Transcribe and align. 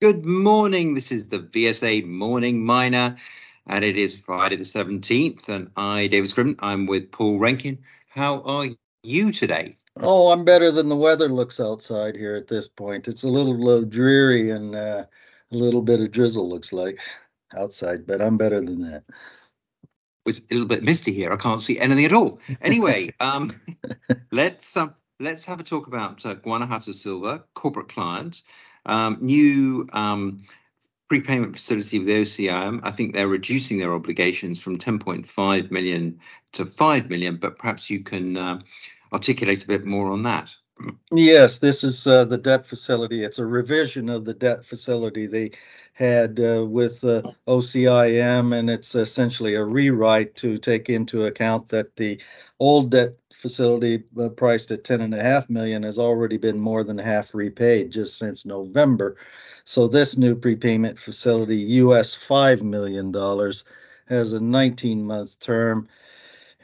Good 0.00 0.24
morning. 0.24 0.94
This 0.94 1.10
is 1.10 1.26
the 1.26 1.40
VSA 1.40 2.06
Morning 2.06 2.64
Miner, 2.64 3.16
and 3.66 3.84
it 3.84 3.96
is 3.96 4.16
Friday 4.16 4.54
the 4.54 4.62
17th. 4.62 5.48
And 5.48 5.72
I, 5.76 6.06
David 6.06 6.30
Scriven, 6.30 6.54
I'm 6.60 6.86
with 6.86 7.10
Paul 7.10 7.40
Rankin. 7.40 7.78
How 8.08 8.42
are 8.42 8.68
you 9.02 9.32
today? 9.32 9.74
Oh, 9.96 10.30
I'm 10.30 10.44
better 10.44 10.70
than 10.70 10.88
the 10.88 10.94
weather 10.94 11.28
looks 11.28 11.58
outside 11.58 12.14
here 12.14 12.36
at 12.36 12.46
this 12.46 12.68
point. 12.68 13.08
It's 13.08 13.24
a 13.24 13.28
little 13.28 13.68
uh, 13.68 13.80
dreary 13.80 14.50
and 14.50 14.76
uh, 14.76 15.06
a 15.50 15.56
little 15.56 15.82
bit 15.82 16.00
of 16.00 16.12
drizzle 16.12 16.48
looks 16.48 16.72
like 16.72 17.00
outside, 17.52 18.06
but 18.06 18.22
I'm 18.22 18.38
better 18.38 18.60
than 18.60 18.82
that. 18.82 19.02
It's 20.26 20.38
a 20.38 20.54
little 20.54 20.68
bit 20.68 20.84
misty 20.84 21.12
here. 21.12 21.32
I 21.32 21.36
can't 21.38 21.60
see 21.60 21.80
anything 21.80 22.04
at 22.04 22.12
all. 22.12 22.38
Anyway, 22.62 23.10
um, 23.18 23.60
let's 24.30 24.76
um, 24.76 24.94
let's 25.18 25.46
have 25.46 25.58
a 25.58 25.64
talk 25.64 25.88
about 25.88 26.24
uh, 26.24 26.34
Guanajuato 26.34 26.92
Silver, 26.92 27.42
corporate 27.54 27.88
client. 27.88 28.42
Um, 28.88 29.18
new 29.20 29.88
um, 29.92 30.44
prepayment 31.08 31.56
facility 31.56 31.98
with 31.98 32.08
OCIM. 32.08 32.80
I 32.82 32.90
think 32.90 33.14
they're 33.14 33.28
reducing 33.28 33.78
their 33.78 33.94
obligations 33.94 34.62
from 34.62 34.78
10.5 34.78 35.70
million 35.70 36.20
to 36.52 36.66
5 36.66 37.10
million, 37.10 37.36
but 37.36 37.58
perhaps 37.58 37.90
you 37.90 38.00
can 38.00 38.36
uh, 38.36 38.60
articulate 39.12 39.64
a 39.64 39.66
bit 39.66 39.84
more 39.84 40.12
on 40.12 40.24
that. 40.24 40.54
Yes, 41.12 41.58
this 41.58 41.84
is 41.84 42.06
uh, 42.06 42.24
the 42.24 42.36
debt 42.38 42.66
facility. 42.66 43.24
It's 43.24 43.38
a 43.38 43.46
revision 43.46 44.08
of 44.08 44.24
the 44.24 44.34
debt 44.34 44.64
facility 44.64 45.26
they 45.26 45.52
had 45.94 46.38
uh, 46.38 46.64
with 46.66 47.02
uh, 47.02 47.22
OCIM, 47.46 48.56
and 48.56 48.68
it's 48.70 48.94
essentially 48.94 49.54
a 49.54 49.64
rewrite 49.64 50.34
to 50.36 50.58
take 50.58 50.88
into 50.90 51.24
account 51.24 51.68
that 51.70 51.96
the 51.96 52.20
old 52.60 52.90
debt 52.90 53.14
facility 53.32 54.04
uh, 54.20 54.28
priced 54.28 54.70
at 54.70 54.84
ten 54.84 55.00
and 55.00 55.14
a 55.14 55.22
half 55.22 55.48
million 55.48 55.82
has 55.82 55.98
already 55.98 56.36
been 56.36 56.60
more 56.60 56.84
than 56.84 56.98
half 56.98 57.34
repaid 57.34 57.90
just 57.90 58.18
since 58.18 58.44
November. 58.44 59.16
So 59.64 59.88
this 59.88 60.16
new 60.16 60.34
prepayment 60.34 60.98
facility, 60.98 61.56
US 61.82 62.14
five 62.14 62.62
million 62.62 63.12
dollars, 63.12 63.64
has 64.08 64.32
a 64.32 64.40
19 64.40 65.04
month 65.04 65.38
term 65.40 65.88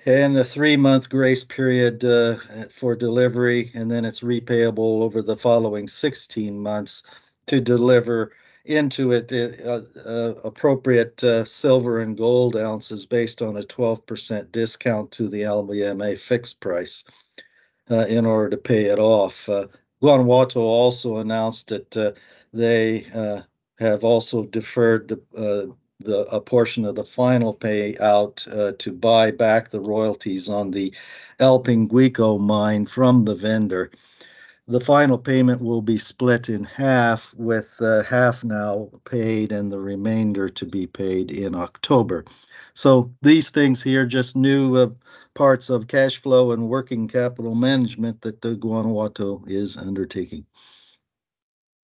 and 0.07 0.37
the 0.37 0.45
three 0.45 0.77
month 0.77 1.09
grace 1.09 1.45
period 1.45 2.05
uh, 2.05 2.37
for 2.69 2.95
delivery, 2.95 3.71
and 3.75 3.91
then 3.91 4.05
it's 4.05 4.21
repayable 4.21 5.03
over 5.03 5.23
the 5.23 5.37
following 5.37 5.89
16 5.89 6.59
months 6.59 7.03
to 7.47 7.61
deliver 7.61 8.33
into 8.65 9.13
it 9.13 9.31
uh, 9.63 9.83
uh, 10.01 10.35
appropriate 10.43 11.23
uh, 11.23 11.45
silver 11.45 12.01
and 12.01 12.17
gold 12.17 12.57
ounces 12.57 13.05
based 13.05 13.43
on 13.43 13.59
a 13.59 13.63
12% 13.63 14.51
discount 14.53 15.11
to 15.13 15.29
the 15.29 15.43
LBMA 15.43 16.19
fixed 16.19 16.61
price 16.61 17.05
uh, 17.91 18.07
in 18.07 18.25
order 18.25 18.51
to 18.51 18.57
pay 18.57 18.85
it 18.85 18.99
off. 18.99 19.49
Uh, 19.49 19.67
Guanajuato 20.01 20.61
also 20.61 21.19
announced 21.19 21.69
that 21.69 22.17
they 22.53 23.07
have 23.79 24.05
also 24.05 24.45
deferred 24.45 25.09
the, 25.09 25.75
a 26.07 26.41
portion 26.41 26.85
of 26.85 26.95
the 26.95 27.05
final 27.05 27.55
payout 27.55 28.79
to 28.79 28.93
buy 28.93 29.31
back 29.31 29.71
the 29.71 29.81
royalties 29.81 30.49
on 30.49 30.71
the 30.71 30.93
El 31.39 31.63
Pinguico 31.63 32.39
mine 32.39 32.87
from 32.87 33.25
the 33.25 33.35
vendor 33.35 33.91
the 34.67 34.81
final 34.81 35.19
payment 35.19 35.61
will 35.61 35.83
be 35.83 35.99
split 35.99 36.49
in 36.49 36.65
half, 36.65 37.35
with 37.35 37.69
uh, 37.81 38.03
half 38.03 38.43
now 38.43 38.89
paid 39.05 39.53
and 39.53 39.71
the 39.71 39.79
remainder 39.79 40.49
to 40.49 40.65
be 40.65 40.87
paid 40.87 41.31
in 41.31 41.55
October. 41.55 42.25
So 42.73 43.13
these 43.21 43.51
things 43.51 43.83
here 43.83 44.07
just 44.07 44.37
new 44.37 44.77
uh, 44.77 44.91
parts 45.35 45.69
of 45.69 45.87
cash 45.87 46.17
flow 46.17 46.53
and 46.53 46.69
working 46.69 47.09
capital 47.09 47.55
management 47.55 48.23
that 48.23 48.41
the 48.41 48.55
Guanajuato 48.55 49.45
is 49.47 49.77
undertaking. 49.77 50.47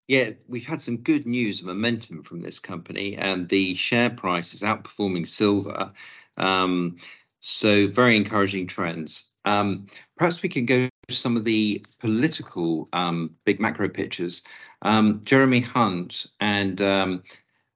Yeah, 0.09 0.31
we've 0.47 0.65
had 0.65 0.81
some 0.81 0.97
good 0.97 1.27
news 1.27 1.59
and 1.59 1.67
momentum 1.67 2.23
from 2.23 2.41
this 2.41 2.57
company, 2.57 3.15
and 3.15 3.47
the 3.47 3.75
share 3.75 4.09
price 4.09 4.55
is 4.55 4.63
outperforming 4.63 5.27
silver. 5.27 5.93
Um, 6.35 6.97
so 7.41 7.87
very 7.87 8.17
encouraging 8.17 8.65
trends. 8.65 9.25
Um, 9.45 9.85
perhaps 10.17 10.41
we 10.41 10.49
can 10.49 10.65
go 10.65 10.89
to 11.07 11.13
some 11.13 11.37
of 11.37 11.43
the 11.45 11.85
political 11.99 12.89
um, 12.91 13.35
big 13.45 13.59
macro 13.59 13.87
pictures. 13.87 14.41
Um, 14.81 15.21
Jeremy 15.23 15.59
Hunt 15.59 16.25
and 16.39 16.81
um, 16.81 17.21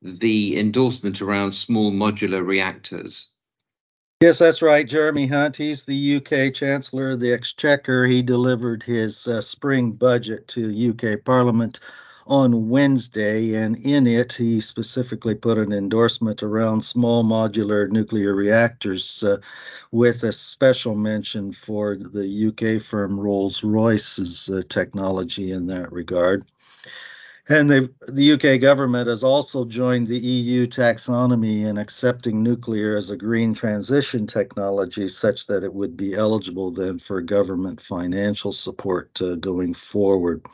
the 0.02 0.60
endorsement 0.60 1.22
around 1.22 1.52
small 1.52 1.92
modular 1.92 2.44
reactors. 2.44 3.30
Yes, 4.22 4.40
that's 4.40 4.64
right. 4.64 4.88
Jeremy 4.88 5.28
Hunt, 5.28 5.56
he's 5.56 5.86
the 5.86 6.16
UK 6.16 6.52
Chancellor 6.56 7.12
of 7.12 7.20
the 7.20 7.32
Exchequer. 7.32 8.08
He 8.08 8.24
delivered 8.24 8.82
his 8.82 9.28
uh, 9.28 9.40
spring 9.42 9.92
budget 9.92 10.48
to 10.48 10.90
UK 10.90 11.24
Parliament 11.24 11.80
on 12.28 12.70
Wednesday, 12.70 13.56
and 13.56 13.76
in 13.78 14.08
it, 14.08 14.34
he 14.34 14.62
specifically 14.62 15.36
put 15.36 15.58
an 15.58 15.74
endorsement 15.74 16.42
around 16.42 16.84
small 16.84 17.24
modular 17.24 17.90
nuclear 17.90 18.34
reactors 18.34 19.24
uh, 19.24 19.38
with 19.92 20.24
a 20.24 20.32
special 20.32 20.96
mention 20.96 21.52
for 21.52 21.98
the 21.98 22.48
UK 22.48 22.82
firm 22.82 23.20
Rolls 23.20 23.64
Royce's 23.64 24.50
uh, 24.50 24.62
technology 24.70 25.52
in 25.52 25.68
that 25.68 25.92
regard. 25.92 26.46
And 27.50 27.70
the 27.70 28.32
UK 28.32 28.62
government 28.62 29.10
has 29.10 29.22
also 29.22 29.66
joined 29.66 30.08
the 30.08 30.18
EU 30.18 30.66
taxonomy 30.66 31.66
in 31.66 31.78
accepting 31.78 32.42
nuclear 32.42 32.96
as 32.96 33.10
a 33.10 33.18
green 33.18 33.54
transition 33.54 34.26
technology, 34.26 35.10
such 35.10 35.48
that 35.48 35.62
it 35.62 35.74
would 35.74 35.98
be 35.98 36.14
eligible 36.14 36.72
then 36.72 37.00
for 37.00 37.20
government 37.20 37.82
financial 37.82 38.54
support 38.54 39.22
uh, 39.22 39.36
going 39.36 39.74
forward. 39.74 40.46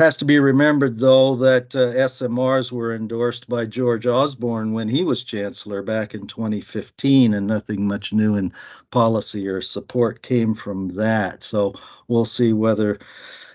Has 0.00 0.16
to 0.16 0.24
be 0.24 0.38
remembered, 0.38 0.98
though, 0.98 1.36
that 1.36 1.76
uh, 1.76 1.92
SMRs 1.92 2.72
were 2.72 2.94
endorsed 2.94 3.50
by 3.50 3.66
George 3.66 4.06
Osborne 4.06 4.72
when 4.72 4.88
he 4.88 5.04
was 5.04 5.24
chancellor 5.24 5.82
back 5.82 6.14
in 6.14 6.26
2015, 6.26 7.34
and 7.34 7.46
nothing 7.46 7.86
much 7.86 8.10
new 8.10 8.34
in 8.34 8.54
policy 8.90 9.46
or 9.46 9.60
support 9.60 10.22
came 10.22 10.54
from 10.54 10.88
that. 10.96 11.42
So 11.42 11.74
we'll 12.08 12.24
see 12.24 12.54
whether 12.54 12.98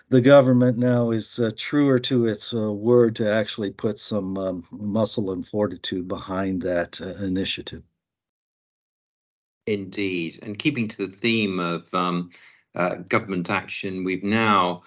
the 0.10 0.22
government 0.22 0.78
now 0.78 1.10
is 1.10 1.40
uh, 1.40 1.50
truer 1.58 1.98
to 2.02 2.28
its 2.28 2.54
uh, 2.54 2.72
word 2.72 3.16
to 3.16 3.34
actually 3.34 3.72
put 3.72 4.00
some 4.00 4.38
um, 4.38 4.68
muscle 4.70 5.32
and 5.32 5.48
fortitude 5.48 6.08
behind 6.08 6.62
that 6.62 7.02
uh, 7.02 7.26
initiative. 7.26 7.82
Indeed. 9.66 10.42
And 10.44 10.60
keeping 10.60 10.90
to 10.90 11.08
the 11.08 11.12
theme 11.12 11.58
of 11.58 11.92
um, 11.92 12.30
uh, 12.76 12.98
government 12.98 13.50
action, 13.50 14.04
we've 14.04 14.24
now 14.24 14.84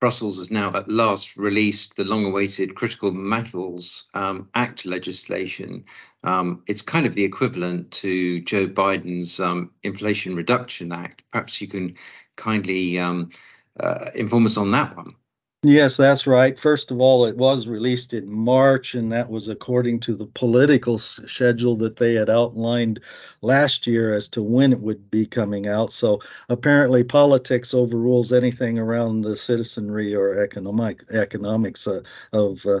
Brussels 0.00 0.38
has 0.38 0.50
now 0.50 0.72
at 0.74 0.88
last 0.88 1.36
released 1.36 1.94
the 1.94 2.04
long 2.04 2.24
awaited 2.24 2.74
Critical 2.74 3.12
Metals 3.12 4.06
um, 4.14 4.48
Act 4.54 4.86
legislation. 4.86 5.84
Um, 6.24 6.62
it's 6.66 6.80
kind 6.80 7.06
of 7.06 7.14
the 7.14 7.24
equivalent 7.24 7.90
to 7.92 8.40
Joe 8.40 8.66
Biden's 8.66 9.38
um, 9.40 9.72
Inflation 9.82 10.34
Reduction 10.34 10.90
Act. 10.90 11.22
Perhaps 11.30 11.60
you 11.60 11.68
can 11.68 11.96
kindly 12.36 12.98
um, 12.98 13.30
uh, 13.78 14.06
inform 14.14 14.46
us 14.46 14.56
on 14.56 14.70
that 14.70 14.96
one. 14.96 15.14
Yes, 15.62 15.98
that's 15.98 16.26
right. 16.26 16.58
First 16.58 16.90
of 16.90 17.00
all, 17.02 17.26
it 17.26 17.36
was 17.36 17.66
released 17.66 18.14
in 18.14 18.32
March, 18.34 18.94
and 18.94 19.12
that 19.12 19.28
was 19.28 19.46
according 19.48 20.00
to 20.00 20.14
the 20.16 20.24
political 20.24 20.96
schedule 20.96 21.76
that 21.76 21.96
they 21.96 22.14
had 22.14 22.30
outlined 22.30 23.00
last 23.42 23.86
year 23.86 24.14
as 24.14 24.30
to 24.30 24.42
when 24.42 24.72
it 24.72 24.80
would 24.80 25.10
be 25.10 25.26
coming 25.26 25.66
out. 25.68 25.92
So 25.92 26.20
apparently, 26.48 27.04
politics 27.04 27.74
overrules 27.74 28.32
anything 28.32 28.78
around 28.78 29.20
the 29.20 29.36
citizenry 29.36 30.14
or 30.14 30.42
economic 30.42 31.04
economics 31.10 31.86
uh, 31.86 32.04
of 32.32 32.64
uh, 32.64 32.80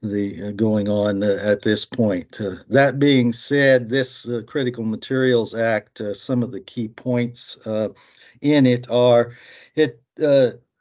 the 0.00 0.50
uh, 0.50 0.50
going 0.52 0.88
on 0.88 1.24
uh, 1.24 1.36
at 1.42 1.62
this 1.62 1.84
point. 1.84 2.40
Uh, 2.40 2.58
that 2.68 3.00
being 3.00 3.32
said, 3.32 3.88
this 3.88 4.24
uh, 4.28 4.42
Critical 4.46 4.84
Materials 4.84 5.52
Act, 5.52 6.00
some 6.14 6.44
of 6.44 6.52
the 6.52 6.60
key 6.60 6.86
points 6.86 7.58
in 8.40 8.66
it 8.66 8.88
are 8.88 9.34
it 9.74 10.00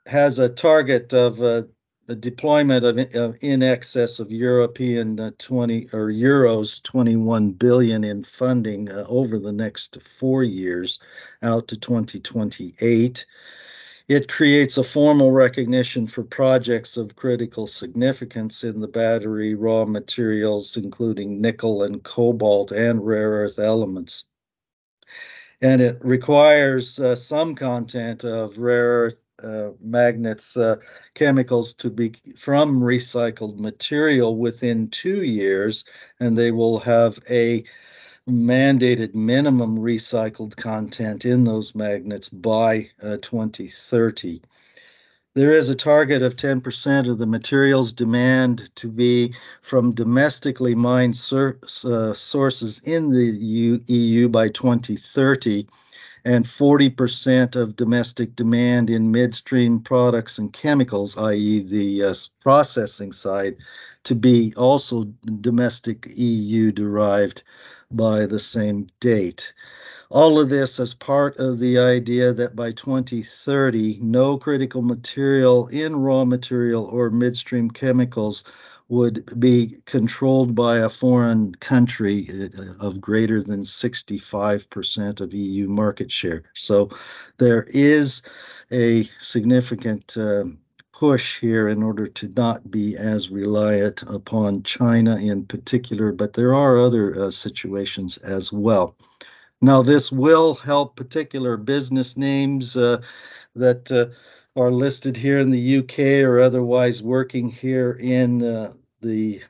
has 0.10 0.40
a 0.40 0.50
target 0.50 1.14
of 1.14 1.42
uh, 1.42 1.64
a 2.08 2.16
deployment 2.16 2.84
of, 2.84 2.98
of, 3.16 3.38
in 3.42 3.62
excess 3.62 4.20
of 4.20 4.32
European 4.32 5.20
uh, 5.20 5.30
20 5.38 5.90
or 5.94 6.08
euros 6.08 6.82
21 6.82 7.52
billion 7.52 8.04
in 8.04 8.24
funding 8.24 8.90
uh, 8.90 9.06
over 9.08 9.38
the 9.38 9.54
next 9.54 10.02
four 10.02 10.44
years 10.44 11.00
out 11.44 11.68
to 11.68 11.78
2028. 11.78 13.28
It 14.08 14.28
creates 14.28 14.80
a 14.80 14.84
formal 14.84 15.32
recognition 15.32 16.08
for 16.08 16.24
projects 16.24 16.98
of 16.98 17.16
critical 17.16 17.68
significance 17.68 18.64
in 18.64 18.80
the 18.80 18.88
battery 18.88 19.54
raw 19.54 19.86
materials, 19.86 20.78
including 20.78 21.40
nickel 21.42 21.84
and 21.84 22.02
cobalt 22.02 22.72
and 22.72 23.06
rare 23.06 23.30
earth 23.30 23.60
elements. 23.60 24.24
And 25.62 25.80
it 25.80 26.00
requires 26.02 27.00
uh, 27.00 27.16
some 27.16 27.54
content 27.54 28.24
of 28.24 28.58
rare 28.58 29.04
earth 29.04 29.18
uh, 29.44 29.72
magnets 29.82 30.58
uh, 30.58 30.78
chemicals 31.14 31.74
to 31.76 31.90
be 31.90 32.14
from 32.38 32.82
recycled 32.82 33.58
material 33.58 34.36
within 34.36 34.90
two 34.90 35.24
years, 35.24 35.86
and 36.20 36.38
they 36.38 36.52
will 36.52 36.80
have 36.80 37.20
a 37.30 37.64
mandated 38.28 39.16
minimum 39.16 39.78
recycled 39.78 40.56
content 40.56 41.26
in 41.26 41.44
those 41.44 41.74
magnets 41.74 42.30
by 42.30 42.90
uh, 43.02 43.18
2030. 43.22 44.42
there 45.36 45.52
is 45.52 45.70
a 45.70 45.76
target 45.76 46.22
of 46.22 46.36
10% 46.36 47.10
of 47.10 47.18
the 47.18 47.26
materials 47.26 47.94
demand 47.94 48.70
to 48.76 48.88
be 48.88 49.34
from 49.62 49.92
domestically 49.92 50.76
mined 50.76 51.16
sur- 51.16 51.58
uh, 51.86 52.14
sources 52.14 52.82
in 52.84 53.10
the 53.10 53.26
EU, 53.26 53.80
EU 53.88 54.30
by 54.30 54.50
2030 54.50 55.68
and 56.26 56.46
40% 56.46 57.56
of 57.56 57.76
domestic 57.76 58.36
demand 58.36 58.90
in 58.90 59.12
midstream 59.12 59.80
products 59.80 60.38
and 60.38 60.52
chemicals, 60.52 61.18
i.e., 61.18 61.60
the 61.60 62.04
uh, 62.04 62.14
processing 62.42 63.14
side, 63.14 63.58
to 64.04 64.16
be 64.16 64.54
also 64.56 65.04
domestic 65.42 66.12
EU 66.16 66.72
derived 66.72 67.44
by 67.92 68.26
the 68.26 68.40
same 68.40 68.88
date. 69.00 69.54
All 70.12 70.40
of 70.40 70.50
this 70.50 70.80
as 70.80 70.94
part 70.94 71.38
of 71.38 71.60
the 71.60 71.78
idea 71.78 72.34
that 72.34 72.56
by 72.56 72.72
2030, 72.72 74.00
no 74.02 74.38
critical 74.38 74.82
material 74.82 75.68
in 75.68 75.96
raw 75.96 76.26
material 76.26 76.86
or 76.86 77.12
midstream 77.12 77.70
chemicals 77.70 78.44
would 78.90 79.40
be 79.40 79.82
controlled 79.86 80.56
by 80.56 80.80
a 80.80 80.90
foreign 80.90 81.54
country 81.56 82.28
uh, 82.30 82.86
of 82.86 83.00
greater 83.00 83.42
than 83.42 83.62
65% 83.62 85.22
of 85.22 85.34
EU 85.34 85.68
market 85.68 86.12
share. 86.12 86.44
So 86.56 86.90
there 87.38 87.68
is 87.70 88.24
a 88.72 89.04
significant 89.20 90.18
uh, 90.18 90.46
push 90.92 91.40
here 91.40 91.70
in 91.70 91.82
order 91.82 92.08
to 92.08 92.28
not 92.36 92.70
be 92.70 92.98
as 92.98 93.30
reliant 93.30 94.04
upon 94.04 94.64
China 94.64 95.16
in 95.18 95.46
particular, 95.46 96.12
but 96.12 96.34
there 96.34 96.54
are 96.54 96.78
other 96.78 97.16
uh, 97.16 97.32
situations 97.32 98.18
as 98.18 98.52
well. 98.52 98.98
Now, 99.62 99.82
this 99.82 100.12
will 100.12 100.56
help 100.56 100.96
particular 100.96 101.58
business 101.58 102.18
names 102.18 102.76
uh, 102.76 103.02
that 103.56 103.92
uh, 103.92 104.08
are 104.56 104.72
listed 104.72 105.16
here 105.16 105.40
in 105.40 105.52
the 105.52 105.78
UK 105.78 106.00
or 106.28 106.40
otherwise 106.40 107.04
working 107.04 107.50
here 107.50 107.94
in 107.94 108.44
uh, 108.44 108.74
the 109.02 109.42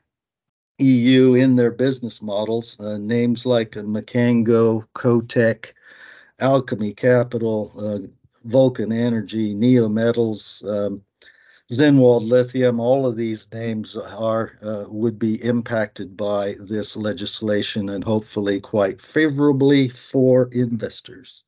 EU 0.77 1.33
in 1.35 1.55
their 1.55 1.71
business 1.71 2.21
models. 2.21 2.79
Uh, 2.79 2.97
names 2.97 3.45
like 3.45 3.71
Mkango, 3.71 4.85
CoTec, 4.95 5.73
Alkemy 6.39 6.95
Capital, 6.95 7.71
uh, 7.77 8.07
Vulcan 8.45 8.91
Energy, 8.91 9.53
Neometals, 9.53 10.63
um, 10.67 11.03
Zinnwald 11.71 12.27
Lithium, 12.27 12.79
all 12.79 13.05
of 13.05 13.15
these 13.15 13.47
names 13.53 13.95
are 13.95 14.57
uh, 14.63 14.85
would 14.87 15.19
be 15.19 15.43
impacted 15.43 16.17
by 16.17 16.55
this 16.59 16.97
legislation 16.97 17.89
and 17.89 18.03
hopefully 18.03 18.59
quite 18.59 18.99
favorably 18.99 19.87
for 19.87 20.49
investors. 20.51 21.43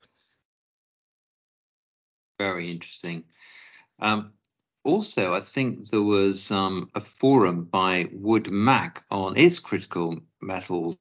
Very 2.41 2.71
interesting. 2.71 3.25
Um, 3.99 4.33
also, 4.83 5.31
I 5.31 5.41
think 5.41 5.89
there 5.89 6.01
was 6.01 6.49
um, 6.49 6.89
a 6.95 6.99
forum 6.99 7.65
by 7.65 8.09
Wood 8.11 8.49
Mac 8.49 9.03
on 9.11 9.38
its 9.38 9.59
critical 9.59 10.21
metals, 10.41 10.97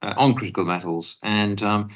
uh, 0.00 0.14
on 0.16 0.34
critical 0.34 0.64
metals, 0.64 1.16
and 1.24 1.60
um, 1.60 1.88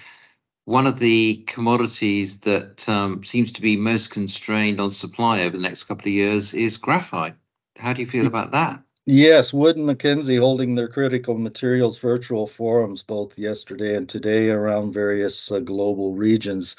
one 0.64 0.88
of 0.88 0.98
the 0.98 1.44
commodities 1.46 2.40
that 2.40 2.88
um, 2.88 3.22
seems 3.22 3.52
to 3.52 3.62
be 3.62 3.76
most 3.76 4.10
constrained 4.10 4.80
on 4.80 4.90
supply 4.90 5.42
over 5.42 5.56
the 5.56 5.62
next 5.62 5.84
couple 5.84 6.08
of 6.08 6.14
years 6.14 6.52
is 6.52 6.78
graphite. 6.78 7.36
How 7.78 7.92
do 7.92 8.02
you 8.02 8.08
feel 8.08 8.26
about 8.26 8.50
that? 8.50 8.82
Yes, 9.06 9.52
Wood 9.52 9.76
and 9.76 9.86
Mackenzie 9.86 10.36
holding 10.36 10.74
their 10.74 10.88
critical 10.88 11.38
materials 11.38 11.98
virtual 11.98 12.48
forums 12.48 13.04
both 13.04 13.38
yesterday 13.38 13.94
and 13.94 14.08
today 14.08 14.50
around 14.50 14.94
various 14.94 15.52
uh, 15.52 15.60
global 15.60 16.16
regions. 16.16 16.74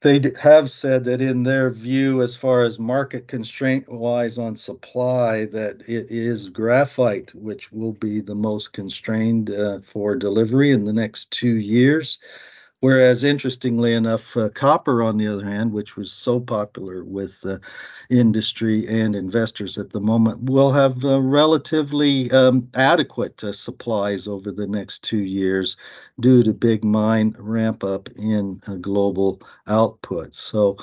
They 0.00 0.20
have 0.40 0.70
said 0.70 1.04
that 1.04 1.20
in 1.20 1.42
their 1.42 1.70
view, 1.70 2.22
as 2.22 2.36
far 2.36 2.62
as 2.62 2.78
market 2.78 3.26
constraint 3.26 3.88
wise 3.90 4.38
on 4.38 4.54
supply, 4.54 5.46
that 5.46 5.82
it 5.88 6.10
is 6.10 6.50
graphite 6.50 7.34
which 7.34 7.72
will 7.72 7.94
be 7.94 8.20
the 8.20 8.36
most 8.36 8.72
constrained 8.72 9.50
uh, 9.50 9.80
for 9.80 10.14
delivery 10.14 10.70
in 10.70 10.84
the 10.84 10.92
next 10.92 11.32
two 11.32 11.56
years. 11.56 12.18
Whereas, 12.80 13.24
interestingly 13.24 13.92
enough, 13.94 14.36
uh, 14.36 14.50
copper, 14.50 15.02
on 15.02 15.16
the 15.16 15.26
other 15.26 15.44
hand, 15.44 15.72
which 15.72 15.96
was 15.96 16.12
so 16.12 16.38
popular 16.38 17.02
with 17.02 17.44
uh, 17.44 17.58
industry 18.08 18.86
and 18.86 19.16
investors 19.16 19.78
at 19.78 19.90
the 19.90 20.00
moment, 20.00 20.44
will 20.44 20.70
have 20.70 21.04
uh, 21.04 21.20
relatively 21.20 22.30
um, 22.30 22.68
adequate 22.74 23.42
uh, 23.42 23.52
supplies 23.52 24.28
over 24.28 24.52
the 24.52 24.66
next 24.68 25.02
two 25.02 25.18
years 25.18 25.76
due 26.20 26.44
to 26.44 26.52
big 26.52 26.84
mine 26.84 27.34
ramp 27.36 27.82
up 27.82 28.08
in 28.10 28.60
uh, 28.68 28.76
global 28.76 29.40
output. 29.66 30.36
So, 30.36 30.76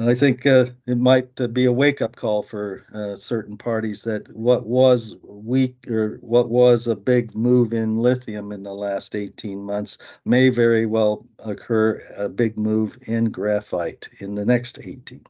I 0.00 0.14
think 0.14 0.46
uh, 0.46 0.66
it 0.86 0.96
might 0.96 1.40
uh, 1.40 1.48
be 1.48 1.64
a 1.64 1.72
wake 1.72 2.00
up 2.00 2.14
call 2.14 2.44
for 2.44 2.84
uh, 2.94 3.16
certain 3.16 3.56
parties 3.56 4.04
that 4.04 4.32
what 4.32 4.64
was 4.64 5.16
weak 5.24 5.88
or 5.90 6.18
what 6.20 6.48
was 6.48 6.86
a 6.86 6.94
big 6.94 7.34
move 7.34 7.72
in 7.72 7.98
lithium 7.98 8.52
in 8.52 8.62
the 8.62 8.74
last 8.74 9.16
18 9.16 9.58
months 9.58 9.98
may 10.24 10.50
very 10.50 10.86
well 10.86 11.26
occur 11.40 12.00
a 12.16 12.28
big 12.28 12.56
move 12.56 12.96
in 13.08 13.24
graphite 13.24 14.08
in 14.20 14.36
the 14.36 14.44
next 14.44 14.78
18. 14.80 15.26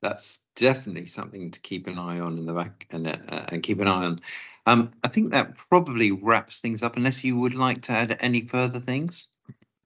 That's 0.00 0.44
definitely 0.54 1.06
something 1.06 1.50
to 1.50 1.60
keep 1.60 1.88
an 1.88 1.98
eye 1.98 2.20
on 2.20 2.38
in 2.38 2.46
the 2.46 2.54
back 2.54 2.86
and, 2.92 3.08
uh, 3.08 3.46
and 3.48 3.64
keep 3.64 3.80
an 3.80 3.88
eye 3.88 4.04
on. 4.04 4.20
Um, 4.64 4.92
I 5.02 5.08
think 5.08 5.32
that 5.32 5.56
probably 5.70 6.12
wraps 6.12 6.60
things 6.60 6.84
up, 6.84 6.96
unless 6.96 7.24
you 7.24 7.36
would 7.36 7.54
like 7.54 7.82
to 7.82 7.92
add 7.92 8.16
any 8.20 8.42
further 8.42 8.78
things 8.78 9.26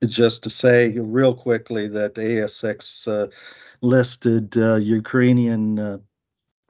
just 0.07 0.45
to 0.45 0.51
say 0.51 0.99
real 0.99 1.35
quickly 1.35 1.89
that 1.89 2.15
ASX 2.15 3.07
uh, 3.07 3.29
listed 3.83 4.57
uh, 4.57 4.77
Ukrainian 4.77 5.79
uh, 5.79 5.99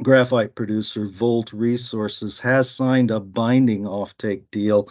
graphite 0.03 0.55
producer 0.55 1.05
Volt 1.05 1.53
Resources 1.53 2.41
has 2.41 2.71
signed 2.71 3.11
a 3.11 3.21
binding 3.21 3.85
offtake 3.85 4.44
deal 4.50 4.88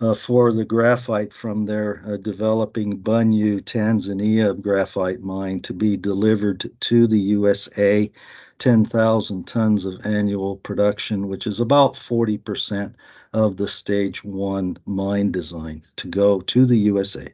uh, 0.00 0.14
for 0.14 0.52
the 0.52 0.64
graphite 0.64 1.32
from 1.32 1.64
their 1.64 2.02
uh, 2.06 2.16
developing 2.16 3.00
Bunyu, 3.00 3.60
Tanzania 3.62 4.60
graphite 4.60 5.20
mine 5.20 5.60
to 5.60 5.72
be 5.72 5.96
delivered 5.96 6.70
to 6.80 7.06
the 7.06 7.18
USA. 7.18 8.10
10,000 8.58 9.44
tons 9.44 9.84
of 9.84 10.06
annual 10.06 10.56
production, 10.56 11.26
which 11.26 11.48
is 11.48 11.58
about 11.58 11.94
40% 11.94 12.94
of 13.32 13.56
the 13.56 13.66
stage 13.66 14.22
one 14.22 14.76
mine 14.86 15.32
design 15.32 15.82
to 15.96 16.06
go 16.06 16.40
to 16.42 16.64
the 16.64 16.78
USA. 16.78 17.26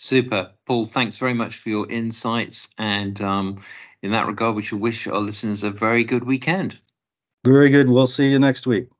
Super. 0.00 0.52
Paul, 0.64 0.84
thanks 0.84 1.18
very 1.18 1.34
much 1.34 1.56
for 1.56 1.70
your 1.70 1.90
insights. 1.90 2.68
And 2.78 3.20
um, 3.20 3.62
in 4.00 4.12
that 4.12 4.28
regard, 4.28 4.54
we 4.54 4.62
should 4.62 4.78
wish 4.78 5.08
our 5.08 5.18
listeners 5.18 5.64
a 5.64 5.72
very 5.72 6.04
good 6.04 6.22
weekend. 6.22 6.80
Very 7.44 7.68
good. 7.70 7.90
We'll 7.90 8.06
see 8.06 8.30
you 8.30 8.38
next 8.38 8.64
week. 8.64 8.90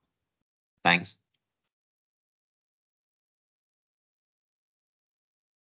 Thanks. 0.85 1.15